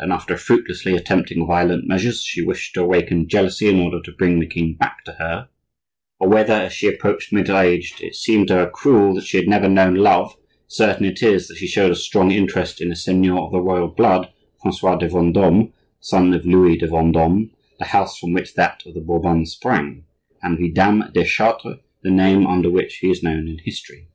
[0.00, 4.40] and after fruitlessly attempting violent measures, she wished to awaken jealousy in order to bring
[4.40, 5.50] the king back to her;
[6.18, 9.46] or whether as she approached middle age it seemed to her cruel that she had
[9.46, 10.34] never known love,
[10.66, 13.86] certain it is that she showed a strong interest in a seigneur of the royal
[13.88, 14.32] blood,
[14.62, 19.00] Francois de Vendome, son of Louis de Vendome (the house from which that of the
[19.02, 20.04] Bourbons sprang),
[20.42, 24.08] and Vidame de Chartres, the name under which he is known in history.